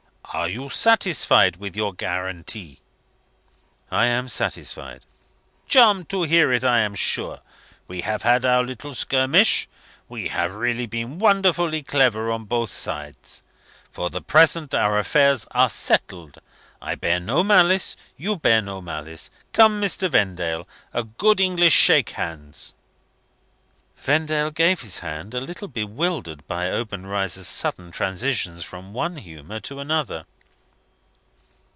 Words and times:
"Are 0.33 0.47
you 0.47 0.69
satisfied 0.69 1.57
with 1.57 1.75
your 1.75 1.93
guarantee?" 1.93 2.79
"I 3.91 4.05
am 4.05 4.29
satisfied." 4.29 5.03
"Charmed 5.67 6.07
to 6.09 6.23
hear 6.23 6.53
it, 6.53 6.63
I 6.63 6.79
am 6.79 6.95
sure. 6.95 7.41
We 7.89 7.99
have 8.01 8.21
had 8.23 8.45
our 8.45 8.63
little 8.63 8.93
skirmish 8.93 9.67
we 10.07 10.29
have 10.29 10.55
really 10.55 10.85
been 10.85 11.19
wonderfully 11.19 11.83
clever 11.83 12.31
on 12.31 12.45
both 12.45 12.71
sides. 12.71 13.43
For 13.89 14.09
the 14.09 14.21
present 14.21 14.73
our 14.73 14.97
affairs 14.99 15.45
are 15.51 15.67
settled. 15.69 16.37
I 16.81 16.95
bear 16.95 17.19
no 17.19 17.43
malice. 17.43 17.97
You 18.15 18.37
bear 18.37 18.61
no 18.61 18.79
malice. 18.81 19.29
Come, 19.51 19.81
Mr. 19.81 20.09
Vendale, 20.09 20.65
a 20.93 21.03
good 21.03 21.41
English 21.41 21.73
shake 21.73 22.11
hands." 22.11 22.73
Vendale 23.97 24.49
gave 24.49 24.81
his 24.81 24.97
hand, 24.99 25.35
a 25.35 25.39
little 25.39 25.67
bewildered 25.67 26.47
by 26.47 26.71
Obenreizer's 26.71 27.47
sudden 27.47 27.91
transitions 27.91 28.63
from 28.63 28.93
one 28.93 29.17
humour 29.17 29.59
to 29.59 29.79
another. 29.79 30.25